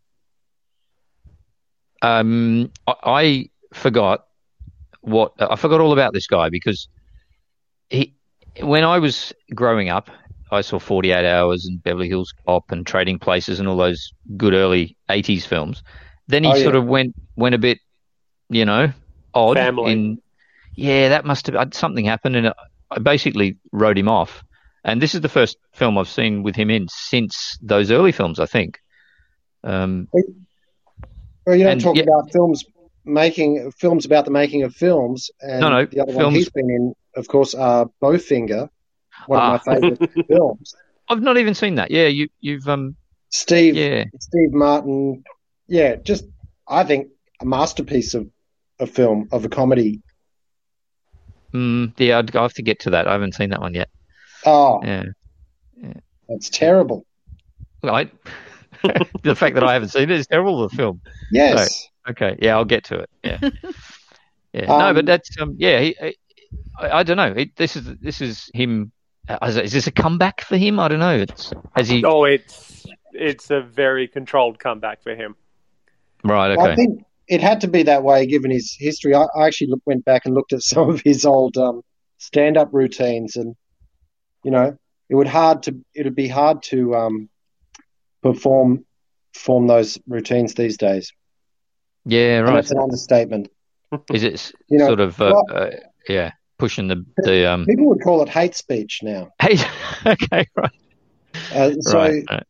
Um, 2.03 2.71
I, 2.87 2.95
I 3.03 3.49
forgot 3.73 4.27
what 5.01 5.33
I 5.39 5.55
forgot 5.55 5.81
all 5.81 5.93
about 5.93 6.13
this 6.13 6.27
guy 6.27 6.49
because 6.49 6.87
he, 7.89 8.13
when 8.61 8.83
I 8.83 8.99
was 8.99 9.33
growing 9.55 9.89
up, 9.89 10.09
I 10.51 10.61
saw 10.61 10.79
Forty 10.79 11.11
Eight 11.11 11.25
Hours 11.25 11.65
and 11.65 11.81
Beverly 11.83 12.09
Hills 12.09 12.33
Cop 12.45 12.71
and 12.71 12.85
Trading 12.85 13.19
Places 13.19 13.59
and 13.59 13.67
all 13.67 13.77
those 13.77 14.13
good 14.37 14.53
early 14.53 14.97
'80s 15.09 15.45
films. 15.45 15.83
Then 16.27 16.43
he 16.43 16.51
Oh, 16.51 16.55
yeah. 16.55 16.63
sort 16.63 16.75
of 16.75 16.85
went 16.85 17.15
went 17.35 17.55
a 17.55 17.59
bit, 17.59 17.79
you 18.49 18.65
know, 18.65 18.91
odd. 19.33 19.57
Family. 19.57 19.91
In 19.93 20.17
yeah, 20.75 21.09
that 21.09 21.25
must 21.25 21.47
have 21.47 21.73
something 21.73 22.05
happened, 22.05 22.35
and 22.35 22.53
I 22.91 22.99
basically 22.99 23.57
wrote 23.71 23.97
him 23.97 24.09
off. 24.09 24.43
And 24.83 25.01
this 25.01 25.15
is 25.15 25.21
the 25.21 25.29
first 25.29 25.57
film 25.73 25.97
I've 25.97 26.09
seen 26.09 26.43
with 26.43 26.55
him 26.55 26.69
in 26.69 26.87
since 26.89 27.57
those 27.61 27.91
early 27.91 28.11
films, 28.11 28.39
I 28.39 28.45
think. 28.45 28.79
Um, 29.63 30.09
well, 31.45 31.55
you're 31.55 31.65
not 31.65 31.73
And, 31.73 31.81
talking 31.81 32.03
yeah. 32.07 32.09
about 32.13 32.31
films 32.31 32.63
making 33.05 33.71
films 33.71 34.05
about 34.05 34.23
the 34.25 34.31
making 34.31 34.63
of 34.63 34.73
films, 34.75 35.29
and 35.41 35.59
No, 35.61 35.69
no, 35.69 35.85
the 35.85 35.99
other 36.01 36.13
one 36.13 36.33
he's 36.33 36.49
been 36.49 36.69
in, 36.69 36.93
of 37.15 37.27
course, 37.27 37.53
are 37.53 37.89
Bowfinger, 38.01 38.69
one 39.27 39.39
Ah. 39.39 39.55
of 39.55 39.61
my 39.67 39.73
favourite 39.75 40.27
films. 40.27 40.73
I've 41.09 41.21
not 41.21 41.37
even 41.37 41.53
seen 41.53 41.75
that. 41.75 41.91
Yeah, 41.91 42.07
you 42.07 42.29
you've 42.39 42.67
um 42.67 42.95
Steve 43.29 43.75
yeah 43.75 44.05
Steve 44.19 44.53
Martin. 44.53 45.23
yeah, 45.67 45.95
just 45.95 46.25
I 46.67 46.83
think 46.85 47.09
a 47.41 47.45
masterpiece 47.45 48.13
of 48.13 48.29
a 48.79 48.87
film 48.87 49.27
of 49.31 49.43
a 49.43 49.49
comedy. 49.49 50.01
Mm, 51.53 51.93
yeah, 51.97 52.19
I'd, 52.19 52.35
I'll 52.35 52.43
have 52.43 52.53
to 52.53 52.61
get 52.63 52.79
to 52.81 52.91
that. 52.91 53.07
I 53.07 53.11
haven't 53.11 53.35
seen 53.35 53.49
that 53.51 53.61
one 53.61 53.73
yet. 53.73 53.89
Oh, 54.45 54.81
Yeah. 54.83 55.03
yeah. 55.77 55.93
that's 56.27 56.49
terrible. 56.49 57.05
I, 57.83 58.09
the 59.23 59.35
fact 59.35 59.55
that 59.55 59.63
I 59.63 59.73
haven't 59.73 59.89
seen 59.89 60.03
it 60.03 60.11
is 60.11 60.27
terrible. 60.27 60.67
The 60.67 60.75
film. 60.75 61.01
Yes. 61.31 61.87
Okay, 62.09 62.37
yeah, 62.41 62.55
I'll 62.55 62.65
get 62.65 62.83
to 62.85 62.99
it. 62.99 63.09
Yeah, 63.23 63.37
yeah. 64.53 64.65
no, 64.65 64.87
Um, 64.89 64.95
but 64.95 65.05
that's 65.05 65.29
um, 65.39 65.55
yeah. 65.57 65.79
He, 65.79 65.95
I, 66.79 66.99
I 66.99 67.03
don't 67.03 67.17
know. 67.17 67.33
It, 67.35 67.55
this 67.55 67.75
is 67.75 67.85
this 67.99 68.19
is 68.21 68.49
him. 68.53 68.91
uh, 69.29 69.37
Is, 69.47 69.57
is 69.57 69.71
this 69.71 69.87
a 69.87 69.91
comeback 69.91 70.41
for 70.41 70.57
him? 70.57 70.79
I 70.79 70.87
don't 70.89 70.99
know. 70.99 71.15
It's 71.15 71.53
has 71.75 71.87
he 71.87 72.03
Oh, 72.03 72.25
it's 72.25 72.85
it's 73.13 73.51
a 73.51 73.61
very 73.61 74.07
controlled 74.07 74.59
comeback 74.59 75.01
for 75.03 75.15
him. 75.15 75.35
right? 76.23 76.51
Okay. 76.57 76.71
I 76.71 76.75
think 76.75 77.03
it 77.27 77.41
had 77.41 77.61
to 77.61 77.67
be 77.67 77.83
that 77.83 78.03
way 78.03 78.25
given 78.25 78.51
his 78.51 78.75
history. 78.77 79.15
I, 79.15 79.23
I 79.35 79.47
actually 79.47 79.67
look, 79.67 79.81
went 79.85 80.03
back 80.03 80.25
and 80.25 80.35
looked 80.35 80.51
at 80.53 80.61
some 80.73 80.89
of 80.89 81.01
his 81.01 81.25
old 81.25 81.57
um, 81.57 81.81
stand-up 82.17 82.69
routines, 82.73 83.37
and 83.37 83.55
you 84.43 84.51
know, 84.51 84.77
it 85.09 85.15
would 85.15 85.27
hard 85.27 85.63
to 85.63 85.79
it 85.95 86.03
would 86.05 86.15
be 86.15 86.27
hard 86.27 86.63
to 86.63 86.95
um, 86.95 87.29
perform 88.23 88.85
perform 89.33 89.67
those 89.67 89.99
routines 90.07 90.53
these 90.53 90.77
days. 90.77 91.11
yeah, 92.05 92.37
And 92.39 92.47
right. 92.47 92.55
that's 92.55 92.71
an 92.71 92.79
understatement. 92.79 93.49
Is 94.11 94.23
it 94.23 94.51
You 94.69 94.79
know, 94.79 94.87
sort 94.87 94.99
of 94.99 95.21
uh, 95.21 95.31
well- 95.33 95.45
uh, 95.63 95.69
yeah 96.09 96.31
pushing 96.57 96.87
the 96.87 97.05
the 97.17 97.51
um? 97.51 97.65
People 97.65 97.87
would 97.89 98.01
call 98.01 98.21
it 98.23 98.29
hate 98.29 98.55
speech 98.55 98.99
now. 99.03 99.29
Hate, 99.41 99.65
okay, 100.05 100.47
right, 100.55 100.71
Uh, 101.53 101.71
so, 101.81 101.97
right, 101.99 102.23
right. 102.29 102.43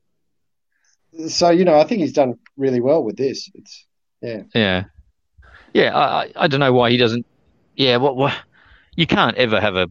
so 1.28 1.50
you 1.50 1.66
know, 1.66 1.78
I 1.80 1.84
think 1.86 2.02
he's 2.02 2.14
done 2.14 2.36
really 2.58 2.80
well 2.82 3.04
with 3.04 3.18
this. 3.18 3.50
It's 3.54 3.86
Yeah, 4.22 4.86
yeah. 5.74 5.96
I, 5.98 6.24
I 6.24 6.32
I 6.36 6.48
don't 6.48 6.60
know 6.60 6.74
why 6.74 6.92
he 6.92 6.98
doesn't. 6.98 7.26
Yeah, 7.76 7.98
what 7.98 8.16
what? 8.16 8.34
You 8.96 9.08
can't 9.08 9.36
ever 9.38 9.60
have 9.60 9.76
a 9.76 9.88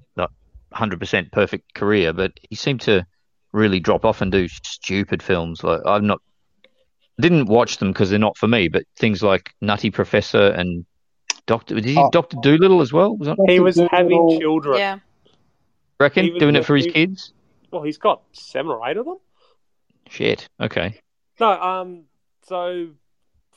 hundred 0.73 1.01
percent 1.01 1.33
perfect 1.33 1.75
career, 1.75 2.13
but 2.13 2.33
he 2.49 2.55
seemed 2.55 2.81
to 2.83 3.05
really 3.53 3.81
drop 3.81 4.05
off 4.05 4.21
and 4.21 4.33
do 4.33 4.49
stupid 4.49 5.23
films. 5.23 5.63
Like 5.63 5.81
I've 5.87 6.03
not 6.03 6.21
didn't 7.21 7.47
watch 7.47 7.77
them 7.79 7.93
because 7.93 8.11
they're 8.11 8.19
not 8.19 8.37
for 8.39 8.49
me. 8.49 8.69
But 8.69 8.85
things 8.99 9.23
like 9.23 9.51
Nutty 9.61 9.91
Professor 9.91 10.49
and 10.49 10.85
Doctor 11.47 11.75
did 11.75 11.85
he 11.85 11.97
Oh. 11.99 12.09
Doctor 12.11 12.37
Dolittle 12.43 12.81
as 12.81 12.93
well? 12.93 13.17
Was 13.17 13.29
that 13.29 13.37
He 13.47 13.57
Dr. 13.57 13.63
was 13.65 13.77
having 13.91 14.39
children. 14.41 14.79
Yeah. 14.79 14.99
reckon 16.01 16.25
He 16.25 16.31
was 16.33 16.41
doing 16.41 16.57
it 16.57 16.65
for 16.65 16.77
his 16.77 16.87
he- 16.87 16.93
kids? 16.93 17.33
Well, 17.71 17.83
he's 17.83 17.99
got 17.99 18.23
seven 18.33 18.71
or 18.71 18.87
eight 18.89 18.97
of 18.97 19.07
them. 19.07 19.17
Shit. 20.09 20.47
Okay. 20.61 21.01
No, 21.41 21.51
um, 21.51 22.03
so 22.43 22.89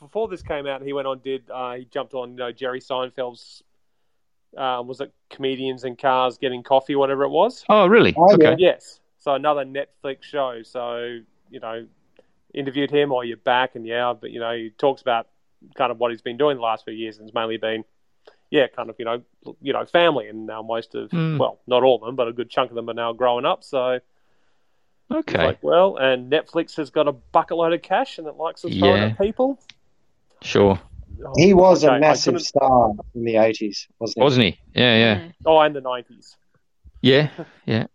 before 0.00 0.26
this 0.28 0.42
came 0.42 0.66
out, 0.66 0.80
he 0.82 0.92
went 0.94 1.06
on, 1.06 1.18
did 1.20 1.50
uh, 1.50 1.74
he 1.74 1.84
jumped 1.84 2.14
on, 2.14 2.30
you 2.30 2.36
know, 2.36 2.50
Jerry 2.52 2.80
Seinfeld's, 2.80 3.62
um, 4.56 4.86
was 4.86 5.00
it 5.02 5.12
comedians 5.28 5.84
and 5.84 5.98
cars 5.98 6.38
getting 6.38 6.62
coffee, 6.62 6.96
whatever 6.96 7.24
it 7.24 7.28
was? 7.28 7.64
Oh, 7.68 7.86
really? 7.86 8.14
Oh, 8.16 8.32
okay. 8.34 8.50
yeah. 8.58 8.70
Yes. 8.72 9.00
So 9.26 9.34
another 9.34 9.64
Netflix 9.64 10.22
show. 10.22 10.62
So 10.62 11.18
you 11.50 11.58
know, 11.58 11.84
interviewed 12.54 12.92
him, 12.92 13.10
or 13.10 13.24
you're 13.24 13.36
back, 13.36 13.74
and 13.74 13.84
yeah, 13.84 14.14
but 14.18 14.30
you 14.30 14.38
know, 14.38 14.54
he 14.54 14.70
talks 14.78 15.02
about 15.02 15.26
kind 15.74 15.90
of 15.90 15.98
what 15.98 16.12
he's 16.12 16.22
been 16.22 16.36
doing 16.36 16.56
the 16.58 16.62
last 16.62 16.84
few 16.84 16.94
years, 16.94 17.18
and 17.18 17.28
it's 17.28 17.34
mainly 17.34 17.56
been, 17.56 17.84
yeah, 18.52 18.68
kind 18.68 18.88
of 18.88 18.94
you 19.00 19.04
know, 19.04 19.22
you 19.60 19.72
know, 19.72 19.84
family, 19.84 20.28
and 20.28 20.46
now 20.46 20.62
most 20.62 20.94
of, 20.94 21.10
Hmm. 21.10 21.38
well, 21.38 21.58
not 21.66 21.82
all 21.82 21.96
of 21.96 22.02
them, 22.02 22.14
but 22.14 22.28
a 22.28 22.32
good 22.32 22.48
chunk 22.48 22.70
of 22.70 22.76
them 22.76 22.88
are 22.88 22.94
now 22.94 23.12
growing 23.12 23.44
up. 23.44 23.64
So 23.64 23.98
Okay. 25.10 25.44
like, 25.44 25.60
well, 25.60 25.96
and 25.96 26.30
Netflix 26.30 26.76
has 26.76 26.90
got 26.90 27.08
a 27.08 27.12
bucket 27.12 27.56
load 27.56 27.72
of 27.72 27.82
cash 27.82 28.18
and 28.18 28.28
it 28.28 28.36
likes 28.36 28.60
to 28.62 28.68
throw 28.68 28.94
Yeah. 28.94 29.04
at 29.06 29.18
people. 29.18 29.58
Sure. 30.42 30.78
Oh, 31.24 31.32
he 31.36 31.52
was 31.52 31.84
okay, 31.84 31.94
a 31.94 31.96
I 31.96 31.98
massive 32.00 32.40
star 32.40 32.92
in 33.16 33.24
the 33.24 33.38
eighties, 33.38 33.88
wasn't 33.98 34.18
he? 34.18 34.22
Wasn't 34.22 34.44
he? 34.44 34.58
Yeah, 34.74 34.96
yeah. 34.96 35.18
Mm. 35.18 35.32
Oh, 35.46 35.58
and 35.60 35.74
the 35.74 35.80
90s. 35.80 36.36
Yeah, 37.00 37.30
yeah. 37.66 37.86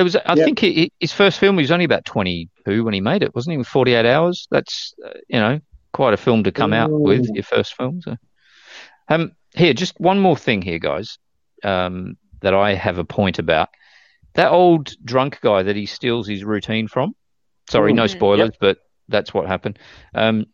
It 0.00 0.02
was. 0.02 0.16
I 0.16 0.34
Yeah. 0.34 0.44
think 0.46 0.58
he, 0.60 0.90
his 0.98 1.12
first 1.12 1.38
film. 1.38 1.56
He 1.56 1.62
was 1.62 1.70
only 1.70 1.84
about 1.84 2.06
twenty-two 2.06 2.84
when 2.84 2.94
he 2.94 3.02
made 3.02 3.22
it, 3.22 3.34
wasn't 3.34 3.52
he? 3.52 3.58
With 3.58 3.66
forty-eight 3.68 4.06
hours. 4.06 4.48
That's 4.50 4.94
uh, 5.04 5.10
you 5.28 5.38
know 5.38 5.60
quite 5.92 6.14
a 6.14 6.16
film 6.16 6.42
to 6.44 6.50
come 6.52 6.72
out 6.72 6.90
with 6.90 7.28
your 7.34 7.42
first 7.44 7.76
film. 7.76 8.00
So. 8.00 8.16
Um, 9.10 9.32
here, 9.54 9.74
just 9.74 10.00
one 10.00 10.18
more 10.18 10.36
thing 10.38 10.62
here, 10.62 10.78
guys. 10.78 11.18
Um, 11.62 12.16
that 12.40 12.54
I 12.54 12.72
have 12.74 12.96
a 12.96 13.04
point 13.04 13.38
about. 13.38 13.68
That 14.34 14.50
old 14.50 14.92
drunk 15.04 15.40
guy 15.42 15.62
that 15.62 15.76
he 15.76 15.84
steals 15.84 16.26
his 16.26 16.44
routine 16.44 16.88
from. 16.88 17.12
Sorry, 17.68 17.92
no 17.92 18.04
Mhm. 18.04 18.10
spoilers, 18.10 18.52
but 18.58 18.78
that's 19.08 19.34
what 19.34 19.46
happened. 19.46 19.78
Um, 20.14 20.46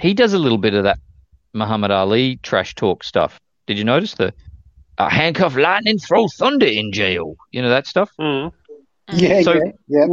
he 0.00 0.14
does 0.14 0.32
a 0.32 0.38
little 0.38 0.56
bit 0.56 0.72
of 0.72 0.84
that 0.84 0.98
Muhammad 1.52 1.90
Ali 1.90 2.38
trash 2.42 2.74
talk 2.74 3.04
stuff. 3.04 3.38
Did 3.66 3.76
you 3.76 3.84
notice 3.84 4.14
the 4.14 4.32
uh, 4.98 5.08
handcuff 5.08 5.56
lightning, 5.56 5.98
throw 5.98 6.28
thunder 6.28 6.66
in 6.66 6.92
jail? 6.92 7.36
You 7.52 7.62
know 7.62 7.70
that 7.70 7.86
stuff, 7.86 8.10
Mm. 8.20 8.52
Yeah, 9.12 9.42
So- 9.42 9.54
yeah, 9.54 9.70
yeah. 9.88 10.06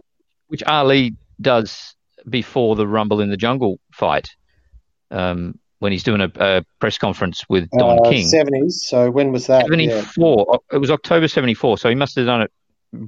which 0.48 0.64
Ali 0.64 1.16
does 1.40 1.96
before 2.30 2.76
the 2.76 2.86
Rumble 2.88 3.22
in 3.22 3.30
the 3.30 3.38
Jungle 3.38 3.80
fight, 3.94 4.30
um, 5.12 5.58
when 5.80 5.92
he's 5.92 6.04
doing 6.04 6.22
a, 6.22 6.32
a 6.40 6.64
press 6.80 6.98
conference 6.98 7.44
with 7.50 7.68
Don 7.78 8.00
Uh, 8.06 8.10
King. 8.10 8.28
Seventies. 8.28 8.84
So 8.86 9.10
when 9.10 9.32
was 9.32 9.48
that? 9.48 9.62
Yeah. 9.64 10.02
74. 10.04 10.60
It 10.72 10.78
was 10.78 10.92
October 10.92 11.28
74. 11.28 11.78
So 11.80 11.90
he 11.90 11.96
must 11.96 12.16
have 12.18 12.26
done 12.28 12.42
it 12.44 12.52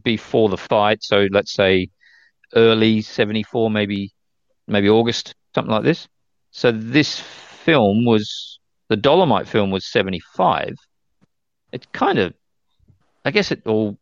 before 0.03 0.50
the 0.50 0.58
fight. 0.58 1.03
So 1.03 1.27
let's 1.32 1.53
say 1.53 1.89
early 2.56 3.01
74, 3.01 3.70
maybe, 3.70 4.12
maybe 4.68 4.89
August, 4.89 5.36
something 5.53 5.72
like 5.72 5.84
this. 5.84 6.08
So 6.51 6.72
this 6.72 7.20
film 7.20 8.06
was, 8.06 8.60
the 8.89 8.96
Dolomite 8.96 9.48
film 9.48 9.70
was 9.70 9.86
75. 9.92 10.75
It 11.74 11.92
kind 11.92 12.20
of, 12.20 12.34
I 13.25 13.32
guess 13.32 13.51
it 13.51 13.63
all 13.65 13.98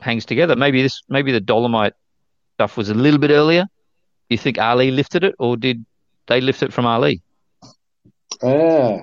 hangs 0.00 0.24
together. 0.24 0.56
Maybe 0.56 0.80
this, 0.82 1.02
maybe 1.08 1.32
the 1.32 1.40
Dolomite 1.40 1.92
stuff 2.54 2.76
was 2.76 2.88
a 2.88 2.94
little 2.94 3.18
bit 3.20 3.30
earlier. 3.30 3.64
Do 3.64 4.34
you 4.34 4.38
think 4.38 4.58
Ali 4.58 4.90
lifted 4.90 5.24
it 5.24 5.34
or 5.38 5.56
did 5.56 5.84
they 6.28 6.40
lift 6.40 6.62
it 6.62 6.72
from 6.72 6.86
Ali? 6.86 7.20
Ah, 8.42 8.98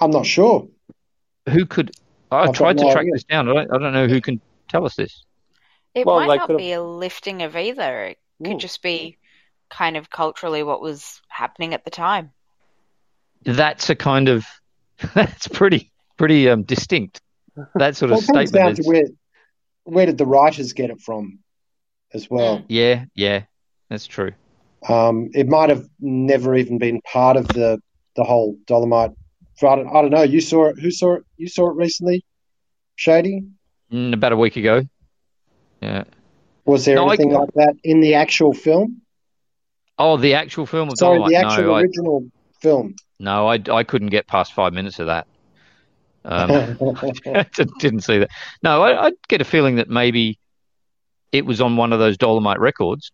I'm 0.00 0.10
not 0.10 0.26
sure. 0.26 0.68
Who 1.48 1.66
could, 1.66 1.90
I 2.30 2.42
I've 2.42 2.52
tried 2.54 2.78
to 2.78 2.84
no 2.84 2.90
track 2.92 3.02
idea. 3.02 3.12
this 3.12 3.24
down. 3.24 3.48
I 3.48 3.54
don't, 3.54 3.74
I 3.74 3.78
don't 3.78 3.92
know 3.92 4.06
who 4.08 4.20
can 4.20 4.40
tell 4.68 4.84
us 4.86 4.94
this. 4.96 5.24
It 5.94 6.06
Well, 6.06 6.16
might 6.16 6.28
they 6.28 6.36
not 6.36 6.46
could've- 6.46 6.58
be 6.58 6.72
a 6.72 6.82
lifting 6.82 7.42
of 7.42 7.56
either. 7.56 8.04
It 8.04 8.18
could 8.44 8.54
Ooh. 8.54 8.58
just 8.58 8.82
be 8.82 9.18
kind 9.70 9.96
of 9.96 10.10
culturally 10.10 10.62
what 10.62 10.80
was 10.80 11.20
happening 11.28 11.74
at 11.74 11.84
the 11.84 11.90
time. 11.90 12.32
that's 13.44 13.90
a 13.90 13.94
kind 13.96 14.28
of 14.28 14.44
that's 15.14 15.48
pretty 15.48 15.90
pretty 16.16 16.48
um, 16.48 16.62
distinct. 16.62 17.20
That 17.76 17.96
sort 17.96 18.12
of 18.12 18.18
it 18.18 18.26
comes 18.26 18.50
down 18.50 18.74
statement. 18.74 18.76
to 18.76 18.82
Is, 18.82 18.86
where 18.88 19.04
where 19.84 20.06
did 20.06 20.18
the 20.18 20.26
writers 20.26 20.72
get 20.72 20.90
it 20.90 21.00
from, 21.00 21.38
as 22.12 22.28
well. 22.28 22.64
yeah, 22.68 23.04
yeah, 23.14 23.42
that's 23.88 24.06
true. 24.06 24.32
Um, 24.88 25.30
it 25.32 25.48
might 25.48 25.70
have 25.70 25.86
never 26.00 26.54
even 26.54 26.78
been 26.78 27.00
part 27.02 27.36
of 27.36 27.48
the 27.48 27.80
the 28.16 28.24
whole 28.24 28.56
Dolomite. 28.66 29.12
I 29.62 29.74
don't, 29.76 29.88
I 29.88 30.02
don't 30.02 30.10
know. 30.10 30.22
You 30.22 30.40
saw 30.42 30.66
it. 30.66 30.78
Who 30.78 30.90
saw 30.90 31.14
it? 31.14 31.22
You 31.38 31.48
saw 31.48 31.70
it 31.70 31.76
recently, 31.76 32.24
Shady. 32.96 33.44
Mm, 33.90 34.12
about 34.12 34.32
a 34.32 34.36
week 34.36 34.56
ago. 34.56 34.82
Yeah. 35.80 36.04
Was 36.66 36.84
there 36.84 36.96
No, 36.96 37.06
I- 37.06 37.14
anything 37.14 37.32
like 37.32 37.52
that 37.54 37.74
in 37.84 38.00
the 38.00 38.14
actual 38.14 38.52
film? 38.52 39.00
Oh, 39.98 40.18
the 40.18 40.34
actual 40.34 40.66
film 40.66 40.88
of 40.90 40.98
Sorry, 40.98 41.18
Dolomite. 41.18 41.30
the 41.40 41.46
actual 41.46 41.64
no, 41.64 41.72
I, 41.74 41.80
original 41.80 42.26
film. 42.60 42.96
no, 43.18 43.46
I, 43.48 43.62
I 43.70 43.82
couldn't 43.82 44.08
get 44.08 44.26
past 44.26 44.52
five 44.52 44.74
minutes 44.74 44.98
of 44.98 45.06
that. 45.06 45.26
Um, 46.26 46.76
didn't 47.78 48.00
see 48.00 48.18
that. 48.18 48.30
No, 48.62 48.82
I, 48.82 49.06
I 49.06 49.12
get 49.28 49.40
a 49.40 49.44
feeling 49.44 49.76
that 49.76 49.88
maybe 49.88 50.38
it 51.30 51.46
was 51.46 51.60
on 51.60 51.76
one 51.76 51.92
of 51.92 52.00
those 52.00 52.18
Dolomite 52.18 52.58
records, 52.58 53.12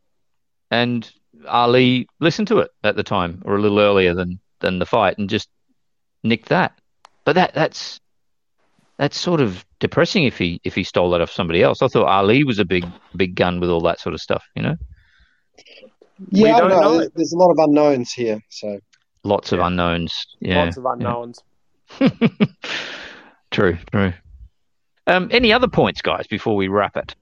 and 0.70 1.08
Ali 1.46 2.08
listened 2.20 2.48
to 2.48 2.58
it 2.60 2.70
at 2.82 2.96
the 2.96 3.02
time, 3.02 3.42
or 3.44 3.56
a 3.56 3.60
little 3.60 3.78
earlier 3.78 4.14
than 4.14 4.40
than 4.60 4.78
the 4.78 4.86
fight, 4.86 5.18
and 5.18 5.28
just 5.28 5.48
nicked 6.22 6.48
that. 6.48 6.78
But 7.24 7.34
that 7.34 7.52
that's 7.54 8.00
that's 8.96 9.18
sort 9.18 9.40
of 9.40 9.64
depressing 9.78 10.24
if 10.24 10.38
he 10.38 10.60
if 10.64 10.74
he 10.74 10.82
stole 10.82 11.10
that 11.10 11.20
off 11.20 11.30
somebody 11.30 11.62
else. 11.62 11.82
I 11.82 11.88
thought 11.88 12.06
Ali 12.06 12.44
was 12.44 12.58
a 12.58 12.64
big 12.64 12.86
big 13.14 13.34
gun 13.34 13.60
with 13.60 13.68
all 13.68 13.82
that 13.82 14.00
sort 14.00 14.14
of 14.14 14.20
stuff. 14.20 14.44
You 14.56 14.62
know, 14.62 14.76
yeah, 16.30 16.56
I 16.56 16.60
don't 16.60 16.70
don't 16.70 16.80
know. 16.80 16.80
know. 16.80 16.98
There's, 16.98 17.10
there's 17.14 17.32
a 17.32 17.38
lot 17.38 17.50
of 17.50 17.58
unknowns 17.58 18.12
here. 18.12 18.40
So 18.48 18.80
lots 19.24 19.52
of 19.52 19.60
unknowns. 19.60 20.14
Yeah, 20.40 20.64
Lots 20.64 20.76
of 20.76 20.86
unknowns. 20.86 21.42
true, 23.50 23.78
true. 23.90 24.12
Um, 25.06 25.28
any 25.32 25.52
other 25.52 25.68
points, 25.68 26.00
guys, 26.02 26.26
before 26.26 26.56
we 26.56 26.68
wrap 26.68 26.96
it? 26.96 27.14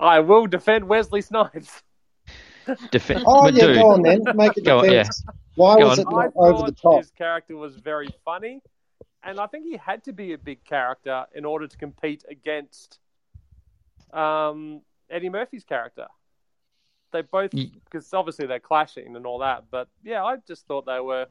I 0.00 0.20
will 0.20 0.46
defend 0.46 0.88
Wesley 0.88 1.20
Snipes. 1.22 1.82
Defen- 2.68 3.22
Oh 3.26 3.48
yeah, 3.48 3.74
go 3.74 3.92
on 3.92 4.02
then. 4.02 4.22
Make 4.34 4.56
a 4.56 4.60
Go 4.60 4.78
on, 4.80 4.84
defense. 4.84 5.24
Why 5.54 5.78
Go 5.78 5.88
was 5.88 5.98
on. 5.98 6.04
it 6.04 6.08
I 6.08 6.24
not 6.24 6.32
over 6.36 6.52
thought 6.58 6.66
the 6.66 6.72
top? 6.72 6.98
his 6.98 7.10
character 7.10 7.56
was 7.56 7.76
very 7.76 8.08
funny, 8.24 8.60
and 9.22 9.40
I 9.40 9.46
think 9.46 9.64
he 9.64 9.76
had 9.76 10.04
to 10.04 10.12
be 10.12 10.32
a 10.34 10.38
big 10.38 10.64
character 10.64 11.24
in 11.34 11.44
order 11.44 11.66
to 11.66 11.76
compete 11.78 12.24
against 12.30 12.98
um, 14.12 14.82
Eddie 15.10 15.30
Murphy's 15.30 15.64
character. 15.64 16.06
they 17.12 17.22
both 17.22 17.50
because 17.52 18.12
obviously 18.12 18.46
they're 18.46 18.60
clashing 18.60 19.16
and 19.16 19.26
all 19.26 19.38
that. 19.38 19.64
But 19.70 19.88
yeah, 20.04 20.22
I 20.24 20.36
just 20.46 20.66
thought 20.66 20.86
they 20.86 21.00
were 21.00 21.26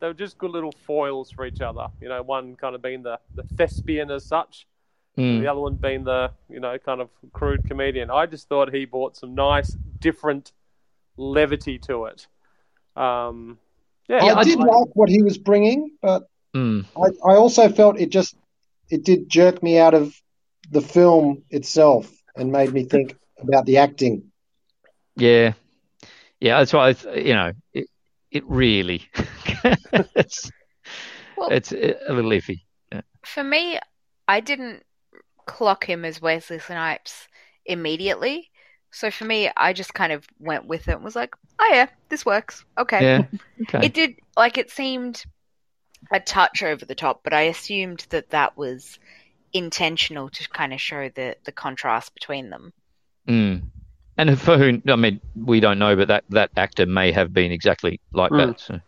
they 0.00 0.06
were 0.06 0.14
just 0.14 0.38
good 0.38 0.50
little 0.50 0.72
foils 0.72 1.30
for 1.30 1.46
each 1.46 1.60
other. 1.60 1.88
You 2.00 2.08
know, 2.08 2.22
one 2.22 2.56
kind 2.56 2.74
of 2.74 2.82
being 2.82 3.02
the 3.02 3.18
the 3.34 3.42
thespian 3.56 4.10
as 4.10 4.24
such, 4.24 4.66
Mm. 5.16 5.40
the 5.40 5.48
other 5.48 5.60
one 5.60 5.74
being 5.76 6.04
the 6.04 6.30
you 6.48 6.60
know 6.60 6.78
kind 6.78 7.00
of 7.00 7.08
crude 7.32 7.64
comedian. 7.64 8.10
I 8.10 8.26
just 8.26 8.48
thought 8.48 8.72
he 8.72 8.84
brought 8.84 9.16
some 9.16 9.34
nice 9.34 9.76
different 10.00 10.52
levity 11.16 11.78
to 11.80 12.04
it. 12.06 12.26
Um, 12.96 13.58
yeah, 14.08 14.34
I 14.36 14.44
did 14.44 14.58
like 14.58 14.88
what 14.94 15.08
he 15.08 15.22
was 15.22 15.38
bringing, 15.38 15.90
but 16.02 16.22
Mm. 16.54 16.86
I, 16.96 17.30
I 17.30 17.36
also 17.36 17.68
felt 17.68 18.00
it 18.00 18.08
just 18.10 18.34
it 18.88 19.04
did 19.04 19.28
jerk 19.28 19.62
me 19.62 19.78
out 19.78 19.92
of 19.94 20.14
the 20.70 20.80
film 20.80 21.42
itself 21.50 22.10
and 22.36 22.50
made 22.50 22.72
me 22.72 22.84
think 22.84 23.16
about 23.38 23.66
the 23.66 23.76
acting. 23.78 24.32
Yeah, 25.16 25.52
yeah. 26.40 26.58
That's 26.58 26.72
why 26.72 26.94
you 27.16 27.34
know 27.34 27.52
it. 27.72 27.88
It 28.30 28.44
really, 28.46 29.08
it's 29.64 30.50
Well- 31.36 31.50
it's 31.50 31.72
a 31.72 31.96
little 32.12 32.30
iffy. 32.30 32.60
For 33.24 33.44
me, 33.44 33.78
I 34.26 34.40
didn't 34.40 34.84
clock 35.46 35.84
him 35.84 36.04
as 36.04 36.20
Wesley 36.22 36.58
Snipes 36.58 37.28
immediately. 37.66 38.50
So 38.90 39.10
for 39.10 39.24
me, 39.24 39.50
I 39.56 39.72
just 39.72 39.92
kind 39.92 40.12
of 40.12 40.26
went 40.38 40.66
with 40.66 40.88
it 40.88 40.92
and 40.92 41.04
was 41.04 41.16
like, 41.16 41.34
oh 41.58 41.68
yeah, 41.72 41.88
this 42.08 42.24
works. 42.24 42.64
Okay. 42.78 43.02
Yeah. 43.02 43.24
Okay. 43.62 43.86
It 43.86 43.92
did, 43.92 44.14
like, 44.36 44.56
it 44.56 44.70
seemed 44.70 45.24
a 46.12 46.20
touch 46.20 46.62
over 46.62 46.84
the 46.84 46.94
top, 46.94 47.20
but 47.24 47.32
I 47.34 47.42
assumed 47.42 48.06
that 48.10 48.30
that 48.30 48.56
was 48.56 48.98
intentional 49.52 50.28
to 50.30 50.48
kind 50.50 50.72
of 50.72 50.80
show 50.80 51.08
the, 51.14 51.36
the 51.44 51.52
contrast 51.52 52.14
between 52.14 52.50
them. 52.50 52.72
Mm. 53.28 53.62
And 54.18 54.38
for 54.38 54.58
who, 54.58 54.82
I 54.88 54.96
mean, 54.96 55.20
we 55.36 55.60
don't 55.60 55.78
know, 55.78 55.94
but 55.94 56.08
that, 56.08 56.24
that 56.30 56.50
actor 56.56 56.86
may 56.86 57.12
have 57.12 57.32
been 57.32 57.52
exactly 57.52 58.00
like 58.12 58.32
Mm. 58.32 58.46
that. 58.48 58.60
So, 58.60 58.80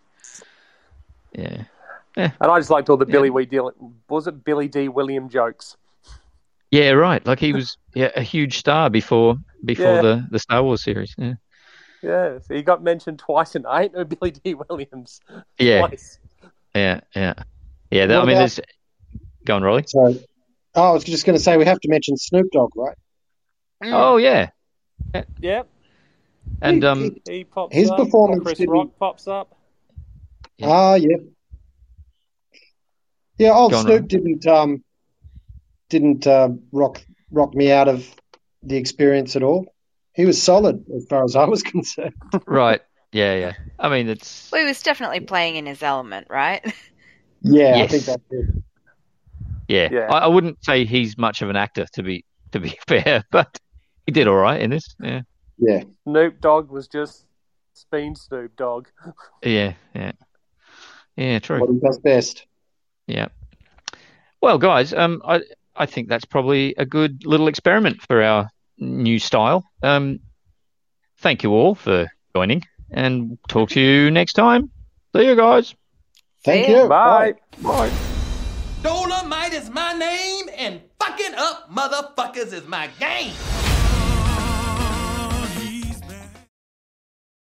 yeah. 1.32 1.62
and 2.16 2.32
I 2.40 2.58
just 2.58 2.70
liked 2.70 2.90
all 2.90 2.96
the 2.96 3.06
Billy 3.06 3.30
Wee 3.30 3.46
Dil- 3.46 3.72
was 4.08 4.26
it 4.26 4.44
Billy 4.44 4.66
Dee 4.68 4.88
William 4.88 5.28
jokes. 5.28 5.76
Yeah, 6.72 6.90
right. 6.90 7.24
Like 7.24 7.38
he 7.38 7.52
was 7.52 7.76
yeah, 7.94 8.10
a 8.16 8.22
huge 8.22 8.58
star 8.58 8.90
before 8.90 9.36
before 9.64 9.94
Yeah. 9.96 10.02
the, 10.02 10.26
the 10.30 10.38
Star 10.38 10.62
Wars 10.62 10.82
series. 10.82 11.14
Yeah. 11.16 11.34
Yeah, 12.02 12.38
so 12.38 12.54
he 12.54 12.62
got 12.62 12.82
mentioned 12.82 13.18
twice, 13.18 13.54
and 13.54 13.66
I 13.66 13.82
ain't 13.82 13.94
no 13.94 14.04
Billy 14.04 14.30
Dee 14.32 14.54
Williams. 14.54 15.20
Yeah. 15.58 15.86
Twice. 15.86 16.18
Yeah. 16.74 17.00
Yeah. 17.14 17.34
Yeah. 17.90 18.06
That, 18.06 18.16
I 18.16 18.18
What 18.20 18.26
mean, 18.26 18.36
about- 18.36 18.40
there's. 18.40 18.60
Go 19.44 19.56
on, 19.56 19.62
Rolly. 19.62 19.84
So, 19.86 20.14
oh, 20.74 20.82
I 20.82 20.92
was 20.92 21.04
just 21.04 21.24
going 21.26 21.36
to 21.36 21.42
say 21.42 21.56
we 21.56 21.64
have 21.64 21.80
to 21.80 21.88
mention 21.88 22.16
Snoop 22.16 22.46
Dogg, 22.52 22.70
right? 22.76 22.96
Mm. 23.82 23.92
Oh, 23.92 24.16
yeah. 24.18 24.50
Yep, 25.40 25.68
And 26.62 26.82
He- 26.82 26.88
um, 26.88 27.16
he 27.28 27.44
pops 27.44 27.74
His 27.74 27.90
up. 27.90 27.96
performance 27.98 28.42
Chris 28.44 28.58
didn't- 28.58 28.70
Rock 28.72 28.88
pops 28.98 29.26
up. 29.28 29.56
Yeah. 30.58 30.68
Ah, 30.68 30.94
yeah, 30.94 31.16
yeah. 33.38 33.52
Old 33.52 33.72
Go 33.72 33.78
on, 33.78 33.84
Snoop 33.84 34.00
Ron. 34.00 34.06
didn't 34.08 34.46
um 34.46 34.84
didn't 35.88 36.26
uh, 36.26 36.50
rock 36.72 37.02
rock 37.30 37.54
me 37.54 37.70
out 37.72 37.88
of 37.88 38.06
the 38.62 38.76
experience 38.76 39.36
at 39.36 39.42
all. 39.42 39.66
He 40.14 40.24
was 40.26 40.40
solid 40.42 40.84
as 40.94 41.06
far 41.06 41.24
as 41.24 41.34
I 41.36 41.44
was 41.46 41.62
concerned. 41.74 42.14
right. 42.46 42.80
Yeah. 43.12 43.34
Yeah. 43.36 43.52
I 43.78 43.88
mean, 43.88 44.08
it's. 44.08 44.50
Well, 44.52 44.60
he 44.60 44.66
was 44.66 44.82
definitely 44.82 45.20
playing 45.20 45.56
in 45.56 45.66
his 45.66 45.82
element, 45.82 46.26
right? 46.30 46.62
Yeah, 47.42 47.68
I 47.72 47.76
Yes. 47.78 47.90
think 47.90 48.04
that's 48.04 48.22
it. 48.32 48.62
Yeah. 49.66 49.88
Yeah. 49.90 50.12
I, 50.12 50.18
I 50.18 50.26
wouldn't 50.26 50.62
say 50.62 50.84
he's 50.84 51.16
much 51.16 51.40
of 51.40 51.48
an 51.48 51.56
actor 51.56 51.86
to 51.94 52.02
be 52.02 52.26
to 52.52 52.60
be 52.60 52.78
fair, 52.86 53.24
but 53.30 53.58
he 54.10 54.12
did 54.12 54.26
all 54.26 54.34
right 54.34 54.60
in 54.60 54.70
this. 54.70 54.96
Yeah. 55.00 55.20
Yeah, 55.56 55.84
Snoop 56.02 56.40
Dogg 56.40 56.68
was 56.68 56.88
just 56.88 57.26
Speen 57.74 58.16
Snoop 58.16 58.56
Dogg. 58.56 58.88
Yeah. 59.44 59.74
Yeah. 59.94 60.12
Yeah. 61.16 61.38
True. 61.38 61.60
what 61.60 61.70
he 61.70 61.78
does 61.78 62.00
best. 62.00 62.46
Yeah. 63.06 63.28
Well, 64.40 64.58
guys, 64.58 64.92
um, 64.92 65.22
I 65.24 65.42
I 65.76 65.86
think 65.86 66.08
that's 66.08 66.24
probably 66.24 66.74
a 66.76 66.84
good 66.84 67.24
little 67.24 67.46
experiment 67.46 68.02
for 68.02 68.20
our 68.20 68.48
new 68.78 69.20
style. 69.20 69.64
Um, 69.82 70.18
thank 71.18 71.44
you 71.44 71.52
all 71.52 71.76
for 71.76 72.10
joining, 72.34 72.64
and 72.90 73.38
talk 73.48 73.70
to 73.70 73.80
you 73.80 74.10
next 74.10 74.32
time. 74.32 74.70
See 75.14 75.24
you 75.24 75.36
guys. 75.36 75.74
Thank 76.42 76.66
See 76.66 76.72
ya. 76.72 76.82
you. 76.82 76.88
Bye. 76.88 77.34
Bye. 77.62 77.92
Dolomite 78.82 79.52
is 79.52 79.70
my 79.70 79.92
name, 79.92 80.46
and 80.56 80.80
fucking 80.98 81.34
up 81.36 81.70
motherfuckers 81.70 82.52
is 82.52 82.66
my 82.66 82.88
game. 82.98 83.59